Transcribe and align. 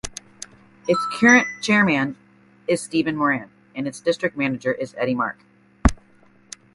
Its 0.87 1.05
current 1.19 1.45
chairman 1.61 2.17
is 2.67 2.81
Stephen 2.81 3.15
Moran, 3.15 3.51
and 3.75 3.87
its 3.87 3.99
district 4.01 4.35
manager 4.35 4.73
is 4.73 4.95
Eddie 4.97 5.13
Mark. 5.13 5.37